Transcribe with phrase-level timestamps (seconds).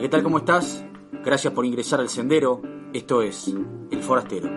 [0.00, 0.22] ¿qué tal?
[0.22, 0.84] ¿Cómo estás?
[1.24, 2.60] Gracias por ingresar al sendero.
[2.92, 3.54] Esto es
[3.90, 4.50] El Forastero.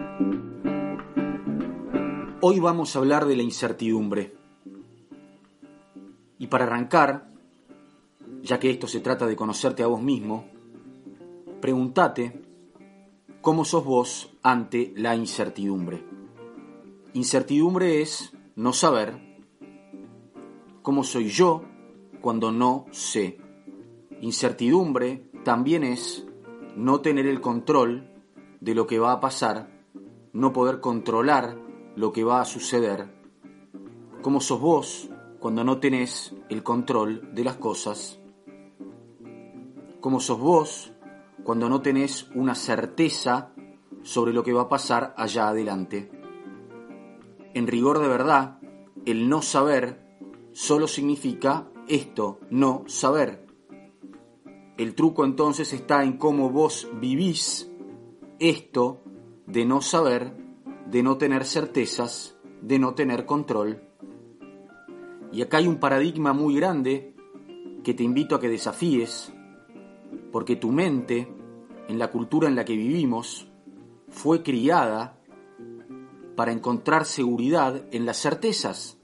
[2.41, 4.35] Hoy vamos a hablar de la incertidumbre.
[6.39, 7.31] Y para arrancar,
[8.41, 10.45] ya que esto se trata de conocerte a vos mismo,
[11.61, 12.41] pregúntate
[13.39, 16.03] cómo sos vos ante la incertidumbre.
[17.13, 19.39] Incertidumbre es no saber
[20.81, 21.63] cómo soy yo
[22.19, 23.38] cuando no sé.
[24.21, 26.25] Incertidumbre también es
[26.75, 28.09] no tener el control
[28.59, 29.69] de lo que va a pasar,
[30.33, 31.58] no poder controlar
[31.95, 33.13] lo que va a suceder.
[34.22, 38.19] ¿Cómo sos vos cuando no tenés el control de las cosas?
[40.00, 40.94] ¿Cómo sos vos
[41.44, 43.52] cuando no tenés una certeza
[44.03, 46.11] sobre lo que va a pasar allá adelante?
[47.53, 48.59] En rigor de verdad,
[49.06, 50.06] el no saber
[50.52, 53.48] solo significa esto, no saber.
[54.80, 57.69] El truco entonces está en cómo vos vivís
[58.39, 59.02] esto
[59.45, 60.33] de no saber,
[60.89, 63.83] de no tener certezas, de no tener control.
[65.33, 67.13] Y acá hay un paradigma muy grande
[67.83, 69.33] que te invito a que desafíes,
[70.31, 71.27] porque tu mente,
[71.89, 73.52] en la cultura en la que vivimos,
[74.07, 75.19] fue criada
[76.38, 78.97] para encontrar seguridad en las certezas.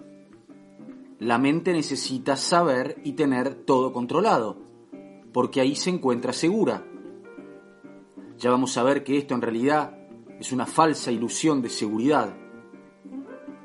[1.19, 4.64] La mente necesita saber y tener todo controlado
[5.35, 6.87] porque ahí se encuentra segura.
[8.37, 9.97] Ya vamos a ver que esto en realidad
[10.39, 12.37] es una falsa ilusión de seguridad.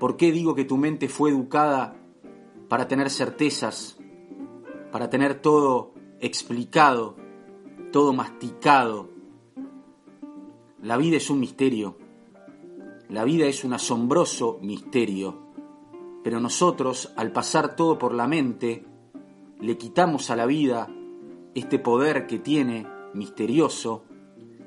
[0.00, 1.94] ¿Por qué digo que tu mente fue educada
[2.68, 3.96] para tener certezas,
[4.90, 7.14] para tener todo explicado,
[7.92, 9.08] todo masticado?
[10.82, 11.96] La vida es un misterio.
[13.08, 15.38] La vida es un asombroso misterio.
[16.24, 18.84] Pero nosotros, al pasar todo por la mente,
[19.60, 20.88] le quitamos a la vida
[21.54, 24.04] este poder que tiene misterioso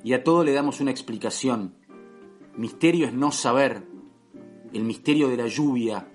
[0.04, 1.76] y a todo le damos una explicación.
[2.58, 3.88] Misterio es no saber,
[4.74, 6.12] el misterio de la lluvia,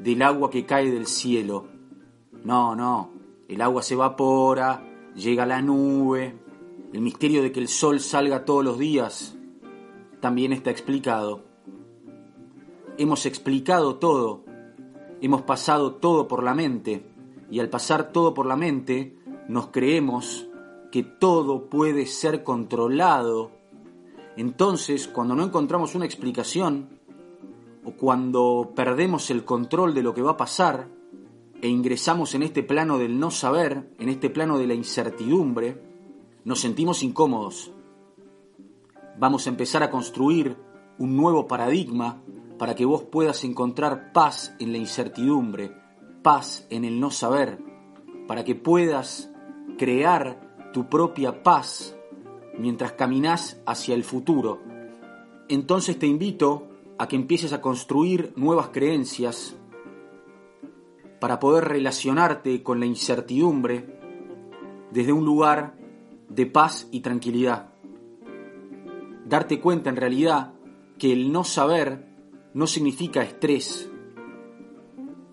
[0.00, 1.68] del agua que cae del cielo.
[2.44, 3.12] No, no,
[3.48, 6.38] el agua se evapora, llega la nube,
[6.92, 9.34] el misterio de que el sol salga todos los días
[10.20, 11.44] también está explicado.
[12.96, 14.44] Hemos explicado todo,
[15.20, 17.06] hemos pasado todo por la mente,
[17.50, 19.16] y al pasar todo por la mente,
[19.48, 20.46] nos creemos
[20.92, 23.50] que todo puede ser controlado,
[24.36, 26.88] entonces cuando no encontramos una explicación
[27.84, 30.88] o cuando perdemos el control de lo que va a pasar
[31.60, 35.82] e ingresamos en este plano del no saber, en este plano de la incertidumbre,
[36.44, 37.72] nos sentimos incómodos.
[39.18, 40.56] Vamos a empezar a construir
[40.98, 42.22] un nuevo paradigma
[42.58, 45.72] para que vos puedas encontrar paz en la incertidumbre,
[46.22, 47.58] paz en el no saber,
[48.26, 49.27] para que puedas
[49.78, 51.96] crear tu propia paz
[52.58, 54.60] mientras caminas hacia el futuro.
[55.48, 56.68] Entonces te invito
[56.98, 59.56] a que empieces a construir nuevas creencias
[61.20, 63.98] para poder relacionarte con la incertidumbre
[64.90, 65.74] desde un lugar
[66.28, 67.70] de paz y tranquilidad.
[69.24, 70.54] Darte cuenta en realidad
[70.98, 72.06] que el no saber
[72.54, 73.90] no significa estrés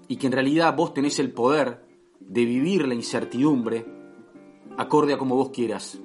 [0.08, 1.86] y que en realidad vos tenés el poder
[2.20, 3.95] de vivir la incertidumbre
[4.78, 6.00] acorde a como vos quieras.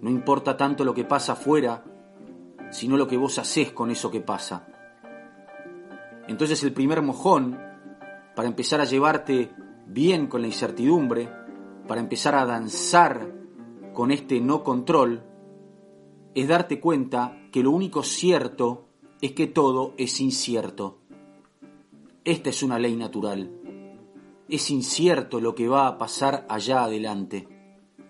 [0.00, 1.84] No importa tanto lo que pasa afuera,
[2.70, 4.66] sino lo que vos haces con eso que pasa.
[6.28, 7.58] Entonces el primer mojón,
[8.34, 9.50] para empezar a llevarte
[9.86, 11.30] bien con la incertidumbre,
[11.86, 13.30] para empezar a danzar
[13.92, 15.22] con este no control,
[16.34, 18.88] es darte cuenta que lo único cierto
[19.20, 20.98] es que todo es incierto.
[22.24, 23.63] Esta es una ley natural.
[24.48, 27.48] Es incierto lo que va a pasar allá adelante.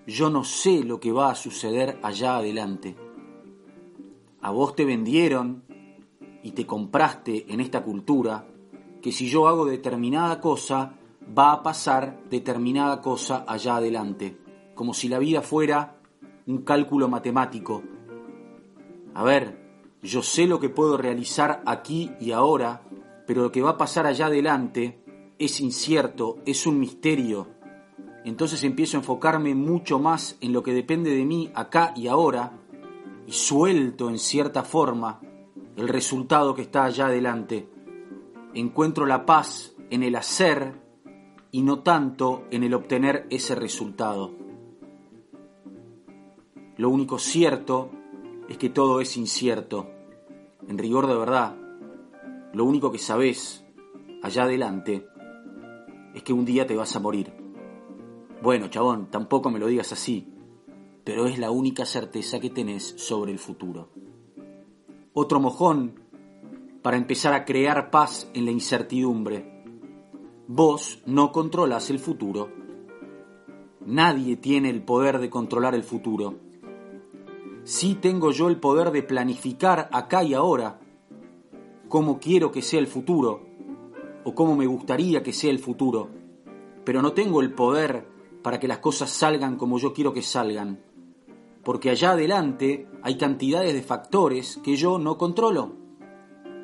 [0.07, 2.97] Yo no sé lo que va a suceder allá adelante.
[4.41, 5.63] A vos te vendieron
[6.43, 8.49] y te compraste en esta cultura
[9.01, 10.95] que si yo hago determinada cosa,
[11.39, 14.37] va a pasar determinada cosa allá adelante,
[14.75, 16.01] como si la vida fuera
[16.47, 17.83] un cálculo matemático.
[19.15, 19.57] A ver,
[20.03, 22.83] yo sé lo que puedo realizar aquí y ahora,
[23.27, 25.04] pero lo que va a pasar allá adelante
[25.45, 27.49] es incierto, es un misterio.
[28.25, 32.59] entonces empiezo a enfocarme mucho más en lo que depende de mí acá y ahora
[33.27, 35.21] y suelto en cierta forma
[35.77, 37.69] el resultado que está allá adelante.
[38.55, 40.81] Encuentro la paz en el hacer
[41.51, 44.33] y no tanto en el obtener ese resultado.
[46.77, 47.91] Lo único cierto
[48.49, 49.91] es que todo es incierto.
[50.67, 51.57] En rigor de verdad,
[52.53, 53.65] lo único que sabes
[54.23, 55.07] allá adelante
[56.15, 57.33] es que un día te vas a morir.
[58.43, 60.33] Bueno, chabón, tampoco me lo digas así,
[61.03, 63.89] pero es la única certeza que tenés sobre el futuro.
[65.13, 66.01] Otro mojón
[66.83, 69.65] para empezar a crear paz en la incertidumbre.
[70.47, 72.51] Vos no controlas el futuro.
[73.87, 76.35] Nadie tiene el poder de controlar el futuro.
[77.65, 80.81] Sí tengo yo el poder de planificar acá y ahora
[81.89, 83.54] cómo quiero que sea el futuro
[84.25, 86.09] o cómo me gustaría que sea el futuro,
[86.85, 88.07] pero no tengo el poder
[88.43, 90.79] para que las cosas salgan como yo quiero que salgan
[91.65, 95.73] porque allá adelante hay cantidades de factores que yo no controlo.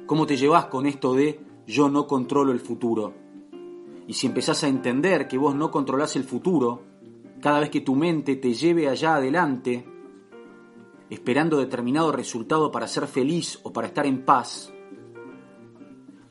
[0.07, 3.15] ¿Cómo te llevas con esto de yo no controlo el futuro?
[4.07, 6.83] Y si empezás a entender que vos no controlás el futuro,
[7.41, 9.87] cada vez que tu mente te lleve allá adelante,
[11.09, 14.73] esperando determinado resultado para ser feliz o para estar en paz,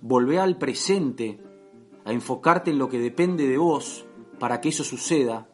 [0.02, 1.40] volvé al presente,
[2.06, 4.06] a enfocarte en lo que depende de vos
[4.40, 5.50] para que eso suceda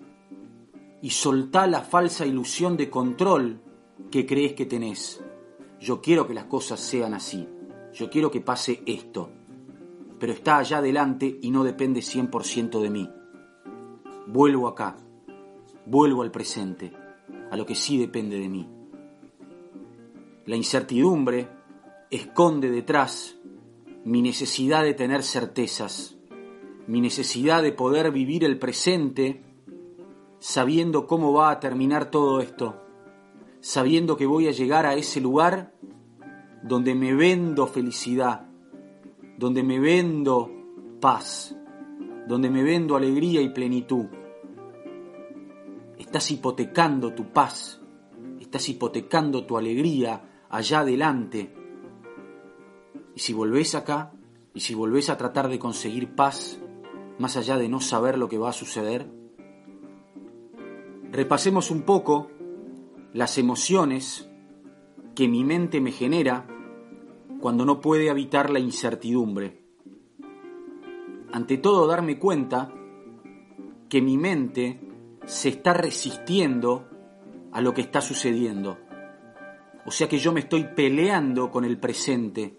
[1.02, 3.62] y soltá la falsa ilusión de control
[4.12, 5.24] que crees que tenés.
[5.80, 7.48] Yo quiero que las cosas sean así.
[7.94, 9.30] Yo quiero que pase esto.
[10.20, 13.10] Pero está allá adelante y no depende 100% de mí.
[14.28, 14.98] Vuelvo acá.
[15.86, 16.92] Vuelvo al presente,
[17.52, 18.68] a lo que sí depende de mí.
[20.46, 21.48] La incertidumbre
[22.10, 23.35] esconde detrás
[24.06, 26.16] mi necesidad de tener certezas,
[26.88, 29.44] mi necesidad de poder vivir el presente
[30.38, 32.84] sabiendo cómo va a terminar todo esto,
[33.62, 35.74] sabiendo que voy a llegar a ese lugar
[36.62, 38.48] donde me vendo felicidad,
[39.40, 40.52] donde me vendo
[41.02, 41.56] paz,
[42.28, 44.06] donde me vendo alegría y plenitud.
[45.98, 47.82] Estás hipotecando tu paz,
[48.40, 51.65] estás hipotecando tu alegría allá adelante.
[53.16, 54.12] Y si volvés acá,
[54.54, 56.60] y si volvés a tratar de conseguir paz,
[57.18, 59.10] más allá de no saber lo que va a suceder,
[61.12, 62.30] repasemos un poco
[63.14, 64.30] las emociones
[65.16, 66.46] que mi mente me genera
[67.40, 69.64] cuando no puede habitar la incertidumbre.
[71.32, 72.74] Ante todo, darme cuenta
[73.88, 74.82] que mi mente
[75.26, 76.90] se está resistiendo
[77.52, 78.78] a lo que está sucediendo.
[79.86, 82.56] O sea que yo me estoy peleando con el presente,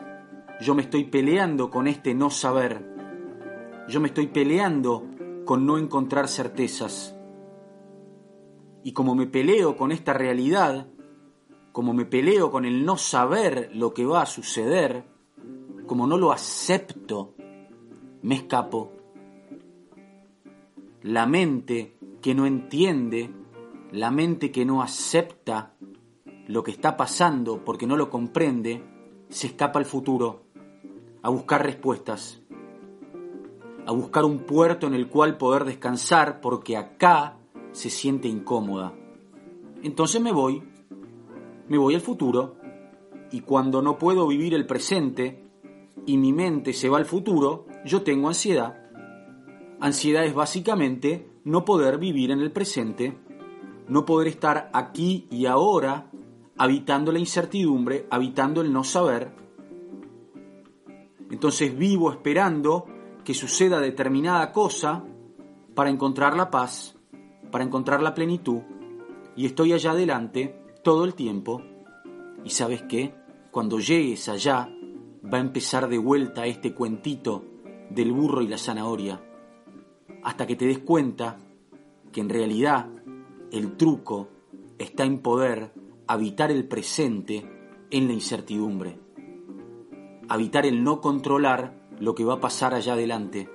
[0.61, 2.85] yo me estoy peleando con este no saber,
[3.89, 5.05] yo me estoy peleando
[5.45, 7.17] con no encontrar certezas.
[8.83, 10.89] Y como me peleo con esta realidad,
[11.73, 15.05] como me peleo con el no saber lo que va a suceder,
[15.87, 17.35] como no lo acepto,
[18.23, 18.93] me escapo.
[21.03, 23.31] La mente que no entiende,
[23.93, 25.75] la mente que no acepta
[26.49, 28.83] lo que está pasando porque no lo comprende,
[29.29, 30.46] se escapa al futuro,
[31.27, 32.41] a buscar respuestas,
[33.85, 37.37] a buscar un puerto en el cual poder descansar porque acá
[37.73, 38.95] se siente incómoda.
[39.83, 40.63] Entonces me voy,
[41.67, 42.55] me voy al futuro,
[43.33, 45.43] y cuando no puedo vivir el presente
[46.07, 48.87] y mi mente se va al futuro, yo tengo ansiedad.
[49.81, 53.19] Ansiedad es básicamente no poder vivir en el presente,
[53.89, 56.09] no poder estar aquí y ahora
[56.57, 59.46] habitando la incertidumbre, habitando el no saber.
[61.31, 62.87] Entonces vivo esperando
[63.25, 65.05] que suceda determinada cosa
[65.75, 66.97] para encontrar la paz
[67.51, 68.61] para encontrar la plenitud.
[69.35, 71.63] Y estoy allá adelante todo el tiempo.
[72.45, 73.15] Y sabes qué,
[73.51, 74.69] cuando llegues allá
[75.25, 77.45] va a empezar de vuelta este cuentito
[77.91, 79.21] del burro y la zanahoria,
[80.23, 81.39] hasta que te des cuenta
[82.13, 82.89] que en realidad
[83.51, 84.29] el truco
[84.79, 85.73] está en poder
[86.07, 87.45] habitar el presente
[87.91, 88.99] en la incertidumbre,
[90.29, 93.49] habitar el no controlar lo que va a pasar allá adelante,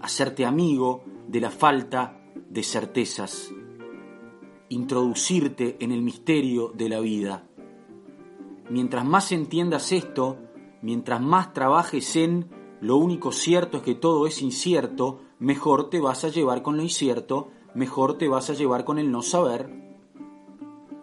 [0.00, 3.52] hacerte amigo de la falta de certezas,
[4.68, 7.46] introducirte en el misterio de la vida.
[8.70, 10.38] Mientras más entiendas esto,
[10.82, 12.48] mientras más trabajes en
[12.80, 16.82] lo único cierto es que todo es incierto, mejor te vas a llevar con lo
[16.82, 19.70] incierto, mejor te vas a llevar con el no saber.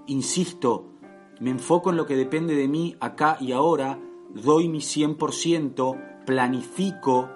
[0.08, 0.92] Insisto,
[1.40, 4.00] me enfoco en lo que depende de mí acá y ahora,
[4.34, 7.30] doy mi 100%, planifico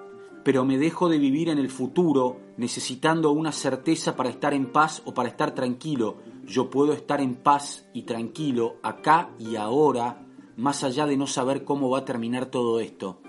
[0.46, 5.02] pero me dejo de vivir en el futuro necesitando una certeza para estar en paz
[5.04, 6.18] o para estar tranquilo.
[6.46, 10.24] Yo puedo estar en paz y tranquilo acá y ahora,
[10.56, 13.22] más allá de no saber cómo va a terminar todo esto.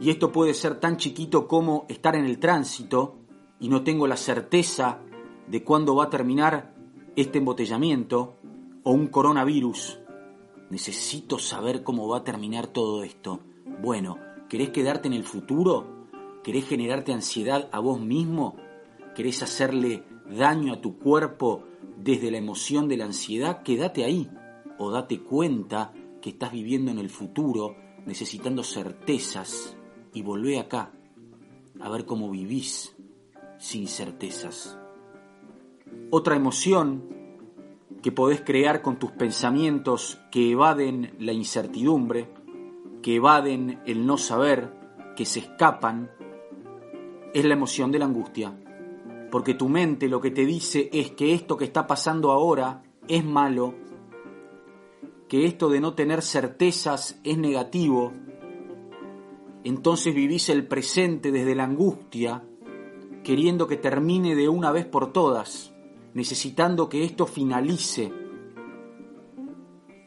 [0.00, 3.16] Y esto puede ser tan chiquito como estar en el tránsito
[3.58, 5.00] y no tengo la certeza
[5.48, 6.72] de cuándo va a terminar
[7.16, 8.36] este embotellamiento
[8.84, 9.98] o un coronavirus.
[10.70, 13.40] Necesito saber cómo va a terminar todo esto.
[13.80, 16.06] Bueno, ¿querés quedarte en el futuro?
[16.44, 18.56] ¿Querés generarte ansiedad a vos mismo?
[19.14, 21.64] ¿Querés hacerle daño a tu cuerpo
[21.96, 23.62] desde la emoción de la ansiedad?
[23.62, 24.30] Quédate ahí
[24.78, 29.76] o date cuenta que estás viviendo en el futuro necesitando certezas
[30.14, 30.92] y volvé acá
[31.80, 32.96] a ver cómo vivís
[33.58, 34.78] sin certezas.
[36.10, 37.17] Otra emoción
[38.02, 42.28] que podés crear con tus pensamientos que evaden la incertidumbre,
[43.02, 44.72] que evaden el no saber,
[45.16, 46.10] que se escapan,
[47.34, 48.56] es la emoción de la angustia.
[49.30, 53.24] Porque tu mente lo que te dice es que esto que está pasando ahora es
[53.24, 53.74] malo,
[55.28, 58.12] que esto de no tener certezas es negativo.
[59.64, 62.44] Entonces vivís el presente desde la angustia,
[63.22, 65.74] queriendo que termine de una vez por todas,
[66.14, 68.12] necesitando que esto finalice.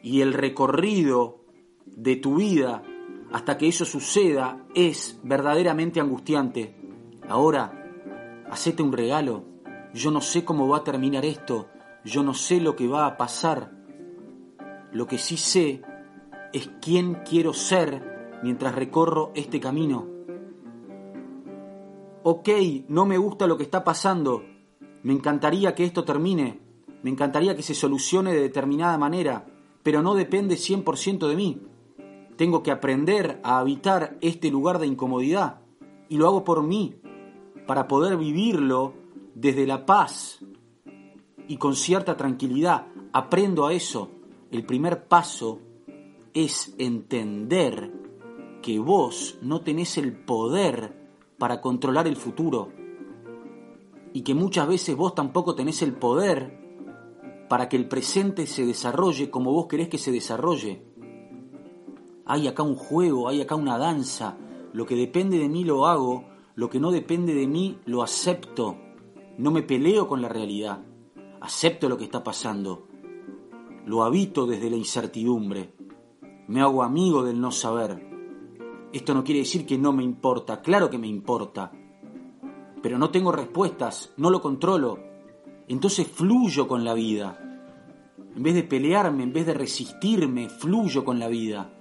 [0.03, 1.45] Y el recorrido
[1.85, 2.83] de tu vida
[3.31, 6.75] hasta que eso suceda es verdaderamente angustiante.
[7.29, 9.45] Ahora, hacete un regalo.
[9.93, 11.69] Yo no sé cómo va a terminar esto.
[12.03, 13.71] Yo no sé lo que va a pasar.
[14.91, 15.81] Lo que sí sé
[16.51, 20.07] es quién quiero ser mientras recorro este camino.
[22.23, 22.49] Ok,
[22.87, 24.43] no me gusta lo que está pasando.
[25.03, 26.59] Me encantaría que esto termine.
[27.03, 29.45] Me encantaría que se solucione de determinada manera,
[29.83, 31.61] pero no depende 100% de mí.
[32.35, 35.61] Tengo que aprender a habitar este lugar de incomodidad
[36.09, 36.95] y lo hago por mí,
[37.65, 38.93] para poder vivirlo
[39.33, 40.39] desde la paz
[41.47, 42.87] y con cierta tranquilidad.
[43.13, 44.09] Aprendo a eso.
[44.51, 45.59] El primer paso
[46.33, 47.91] es entender
[48.61, 50.93] que vos no tenés el poder
[51.37, 52.80] para controlar el futuro
[54.13, 56.59] y que muchas veces vos tampoco tenés el poder
[57.49, 60.85] para que el presente se desarrolle como vos querés que se desarrolle.
[62.25, 64.37] Hay acá un juego, hay acá una danza,
[64.73, 68.77] lo que depende de mí lo hago lo que no depende de mí lo acepto.
[69.37, 70.83] No me peleo con la realidad.
[71.39, 72.87] Acepto lo que está pasando.
[73.85, 75.73] Lo habito desde la incertidumbre.
[76.47, 78.07] Me hago amigo del no saber.
[78.91, 80.61] Esto no quiere decir que no me importa.
[80.61, 81.71] Claro que me importa.
[82.81, 84.13] Pero no tengo respuestas.
[84.17, 84.99] No lo controlo.
[85.67, 87.37] Entonces fluyo con la vida.
[88.35, 91.73] En vez de pelearme, en vez de resistirme, fluyo con la vida.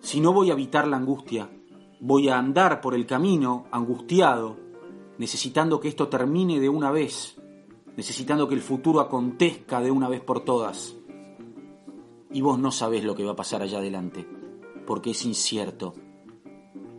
[0.00, 1.50] Si no voy a evitar la angustia,
[2.00, 4.56] voy a andar por el camino angustiado,
[5.18, 7.38] necesitando que esto termine de una vez,
[7.96, 10.96] necesitando que el futuro acontezca de una vez por todas.
[12.30, 14.26] Y vos no sabés lo que va a pasar allá adelante,
[14.86, 15.94] porque es incierto.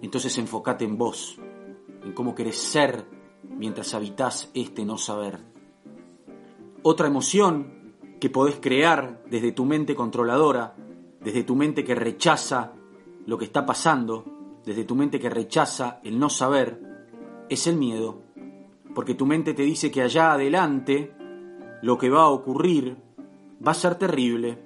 [0.02, 1.39] Entonces enfocate en vos,
[2.04, 3.06] en cómo querés ser
[3.44, 5.40] mientras habitás este no saber.
[6.82, 10.76] Otra emoción que podés crear desde tu mente controladora,
[11.22, 12.74] desde tu mente que rechaza
[13.26, 14.26] lo que está pasando,
[14.66, 16.82] desde tu mente que rechaza el no saber,
[17.50, 18.22] es el miedo,
[18.94, 21.14] porque tu mente te dice que allá adelante
[21.82, 22.98] lo que va a ocurrir
[23.66, 24.58] va a ser terrible.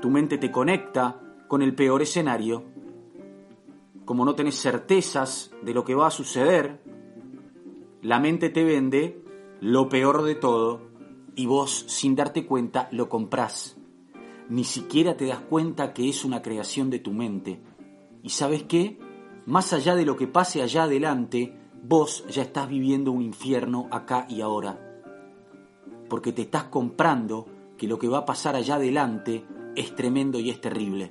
[0.00, 2.64] Tu mente te conecta con el peor escenario.
[4.04, 6.82] Como no tenés certezas de lo que va a suceder,
[8.02, 9.22] la mente te vende
[9.60, 10.90] lo peor de todo
[11.34, 13.76] y vos, sin darte cuenta, lo comprás.
[14.48, 17.62] Ni siquiera te das cuenta que es una creación de tu mente
[18.22, 18.98] y sabes qué?
[19.46, 24.26] Más allá de lo que pase allá adelante, vos ya estás viviendo un infierno acá
[24.28, 25.02] y ahora.
[26.08, 27.46] Porque te estás comprando
[27.78, 29.44] que lo que va a pasar allá adelante
[29.76, 31.10] es tremendo y es terrible.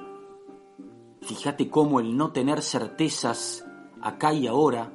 [1.21, 3.65] Fíjate cómo el no tener certezas
[4.01, 4.91] acá y ahora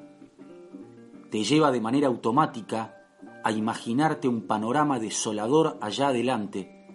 [1.30, 2.96] te lleva de manera automática
[3.42, 6.86] a imaginarte un panorama desolador allá adelante.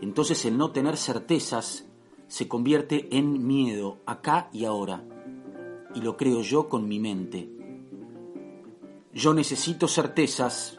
[0.00, 1.86] Entonces el no tener certezas
[2.26, 5.02] se convierte en miedo acá y ahora.
[5.94, 7.50] Y lo creo yo con mi mente.
[9.14, 10.78] Yo necesito certezas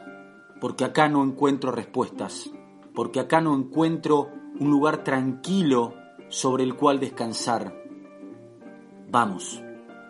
[0.60, 2.50] porque acá no encuentro respuestas,
[2.94, 5.94] porque acá no encuentro un lugar tranquilo
[6.30, 7.84] sobre el cual descansar.
[9.10, 9.62] Vamos,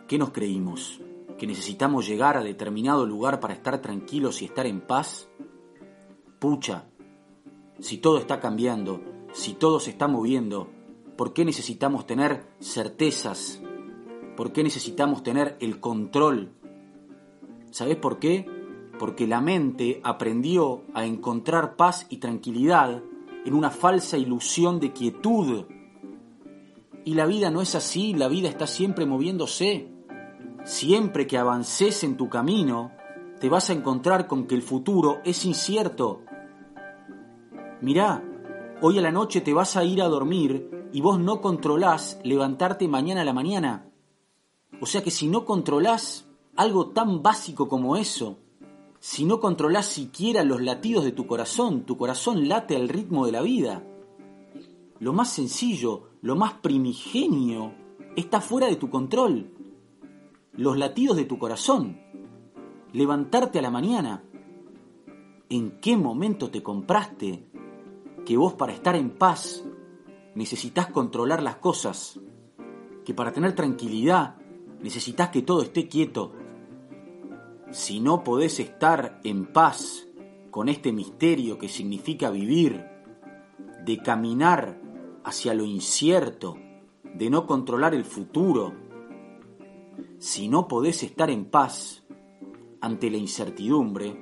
[0.06, 1.00] ¿qué nos creímos?
[1.36, 5.28] ¿Que necesitamos llegar a determinado lugar para estar tranquilos y estar en paz?
[6.38, 6.84] Pucha,
[7.80, 9.00] si todo está cambiando,
[9.32, 10.70] si todo se está moviendo,
[11.20, 13.60] ¿Por qué necesitamos tener certezas?
[14.40, 16.54] por qué necesitamos tener el control.
[17.70, 18.46] ¿Sabes por qué?
[18.98, 23.02] Porque la mente aprendió a encontrar paz y tranquilidad
[23.44, 25.66] en una falsa ilusión de quietud.
[27.04, 29.88] Y la vida no es así, la vida está siempre moviéndose.
[30.64, 32.92] Siempre que avances en tu camino,
[33.40, 36.23] te vas a encontrar con que el futuro es incierto.
[37.80, 38.23] Mirá,
[38.83, 42.87] hoy a la noche te vas a ir a dormir y vos no controlás levantarte
[42.88, 43.90] mañana a la mañana.
[44.80, 48.38] O sea que si no controlás algo tan básico como eso,
[48.99, 53.33] si no controlás siquiera los latidos de tu corazón, tu corazón late al ritmo de
[53.33, 53.83] la vida.
[55.00, 57.73] Lo más sencillo, lo más primigenio,
[58.16, 59.50] está fuera de tu control.
[60.52, 61.99] Los latidos de tu corazón.
[62.92, 64.23] Levantarte a la mañana.
[65.49, 67.49] ¿En qué momento te compraste
[68.26, 69.64] que vos para estar en paz
[70.35, 72.21] necesitas controlar las cosas?
[73.04, 74.37] Que para tener tranquilidad
[74.83, 76.35] necesitas que todo esté quieto,
[77.71, 80.07] si no podés estar en paz
[80.50, 82.85] con este misterio que significa vivir,
[83.85, 84.89] de caminar
[85.24, 86.56] hacia lo incierto,
[87.14, 88.72] de no controlar el futuro,
[90.18, 92.04] si no podés estar en paz
[92.80, 94.20] ante la incertidumbre,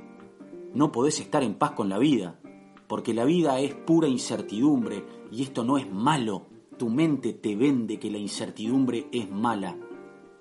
[0.74, 2.38] no podés estar en paz con la vida,
[2.86, 6.46] porque la vida es pura incertidumbre y esto no es malo.
[6.76, 9.76] Tu mente te vende que la incertidumbre es mala.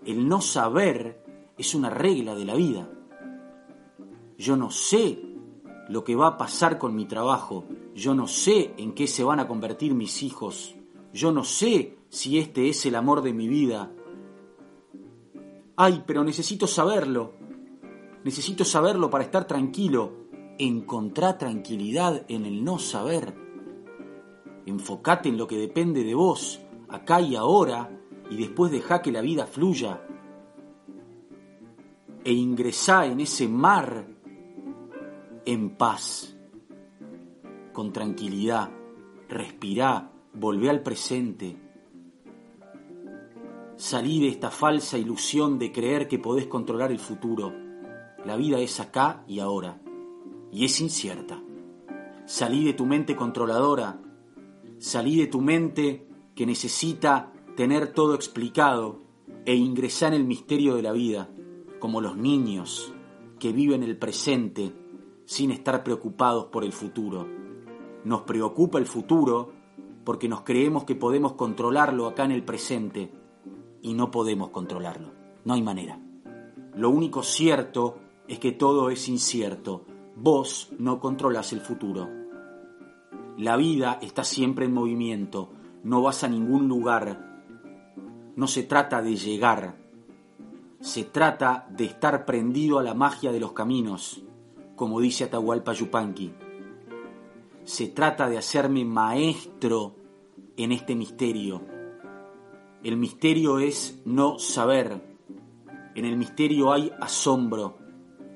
[0.06, 1.24] El no saber
[1.58, 2.90] es una regla de la vida.
[4.38, 5.20] Yo no sé
[5.90, 7.66] lo que va a pasar con mi trabajo.
[7.96, 10.76] Yo no sé en qué se van a convertir mis hijos.
[11.14, 13.92] Yo no sé si este es el amor de mi vida.
[15.76, 17.34] Ay, pero necesito saberlo.
[18.24, 20.28] Necesito saberlo para estar tranquilo.
[20.58, 23.36] Encontrá tranquilidad en el no saber.
[24.66, 27.90] Enfocate en lo que depende de vos, acá y ahora,
[28.30, 30.02] y después deja que la vida fluya.
[32.26, 34.17] E ingresá en ese mar
[35.48, 36.38] en paz,
[37.72, 38.70] con tranquilidad,
[39.30, 41.56] respirá, volvé al presente.
[43.78, 47.54] Salí de esta falsa ilusión de creer que podés controlar el futuro.
[48.26, 49.80] La vida es acá y ahora,
[50.52, 51.42] y es incierta.
[52.26, 54.02] Salí de tu mente controladora,
[54.80, 59.02] salí de tu mente que necesita tener todo explicado
[59.46, 61.30] e ingresar en el misterio de la vida,
[61.80, 62.94] como los niños
[63.40, 64.74] que viven el presente
[65.28, 67.28] sin estar preocupados por el futuro.
[68.06, 69.52] Nos preocupa el futuro
[70.06, 73.12] porque nos creemos que podemos controlarlo acá en el presente
[73.82, 75.12] y no podemos controlarlo.
[75.44, 76.00] No hay manera.
[76.76, 77.98] Lo único cierto
[78.30, 79.84] es que todo es incierto.
[80.16, 82.08] Vos no controlas el futuro.
[83.38, 85.50] La vida está siempre en movimiento.
[85.84, 87.42] No vas a ningún lugar.
[88.38, 89.76] No se trata de llegar.
[90.80, 94.24] Se trata de estar prendido a la magia de los caminos
[94.78, 96.32] como dice Atahualpa Yupanqui.
[97.66, 99.96] Se trata de hacerme maestro
[100.56, 101.62] en este misterio.
[102.84, 105.18] El misterio es no saber.
[105.96, 107.80] En el misterio hay asombro.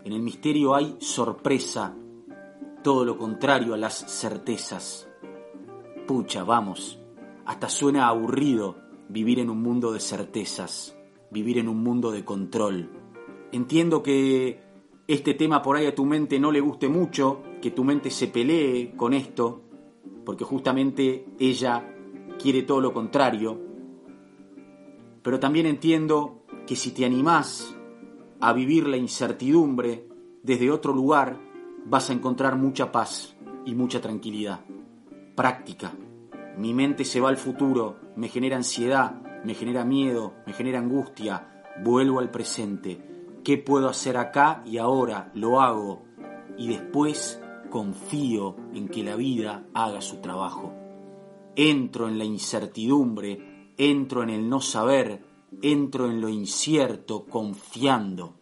[0.04, 1.96] En el misterio hay sorpresa.
[2.84, 5.08] Todo lo contrario a las certezas.
[6.08, 7.00] Pucha, vamos.
[7.46, 8.78] Hasta suena aburrido
[9.10, 10.98] vivir en un mundo de certezas,
[11.30, 12.90] vivir en un mundo de control.
[13.52, 14.71] Entiendo que
[15.14, 18.28] este tema por ahí a tu mente no le guste mucho, que tu mente se
[18.28, 19.62] pelee con esto,
[20.26, 21.86] porque justamente ella
[22.42, 23.60] quiere todo lo contrario.
[25.22, 27.76] Pero también entiendo que si te animás
[28.40, 30.08] a vivir la incertidumbre
[30.44, 31.42] desde otro lugar,
[31.86, 34.62] vas a encontrar mucha paz y mucha tranquilidad.
[35.36, 35.92] Práctica.
[36.58, 41.64] Mi mente se va al futuro, me genera ansiedad, me genera miedo, me genera angustia,
[41.84, 43.11] vuelvo al presente
[43.44, 45.32] ¿Qué puedo hacer acá y ahora?
[45.34, 46.04] Lo hago.
[46.58, 50.74] Y después confío en que la vida haga su trabajo.
[51.56, 55.24] Entro en la incertidumbre, entro en el no saber,
[55.64, 58.36] entro en lo incierto confiando.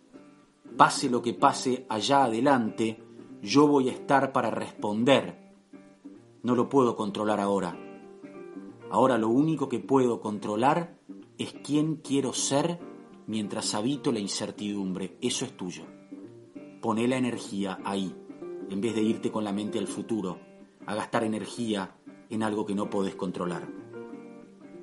[0.76, 3.02] Pase lo que pase allá adelante,
[3.42, 5.54] yo voy a estar para responder.
[6.44, 7.78] No lo puedo controlar ahora.
[8.92, 10.98] Ahora lo único que puedo controlar
[11.38, 12.89] es quién quiero ser
[13.30, 15.84] mientras habito la incertidumbre, eso es tuyo.
[16.82, 18.14] Poné la energía ahí,
[18.70, 20.40] en vez de irte con la mente al futuro,
[20.88, 21.96] a gastar energía
[22.32, 23.68] en algo que no podés controlar.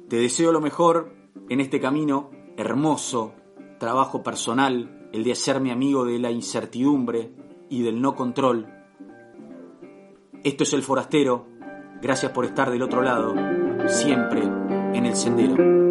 [0.08, 1.12] Te deseo lo mejor
[1.48, 3.34] en este camino hermoso,
[3.80, 7.32] trabajo personal, el de hacerme amigo de la incertidumbre
[7.68, 8.68] y del no control.
[10.44, 11.48] Esto es El Forastero,
[12.00, 13.34] gracias por estar del otro lado,
[13.88, 15.85] siempre en el sendero.